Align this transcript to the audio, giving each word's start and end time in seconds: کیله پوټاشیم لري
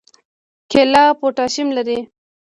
کیله 0.71 1.03
پوټاشیم 1.19 1.67
لري 1.77 1.99